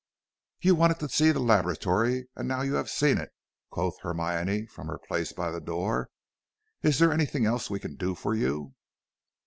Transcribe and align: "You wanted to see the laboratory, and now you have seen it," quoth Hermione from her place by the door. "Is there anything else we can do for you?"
"You 0.61 0.73
wanted 0.73 0.99
to 1.01 1.09
see 1.09 1.31
the 1.31 1.39
laboratory, 1.39 2.27
and 2.35 2.47
now 2.47 2.63
you 2.63 2.73
have 2.73 2.89
seen 2.89 3.19
it," 3.19 3.29
quoth 3.69 4.01
Hermione 4.01 4.65
from 4.65 4.87
her 4.87 4.97
place 4.97 5.31
by 5.31 5.51
the 5.51 5.61
door. 5.61 6.09
"Is 6.81 6.97
there 6.97 7.13
anything 7.13 7.45
else 7.45 7.69
we 7.69 7.79
can 7.79 7.97
do 7.97 8.15
for 8.15 8.33
you?" 8.33 8.73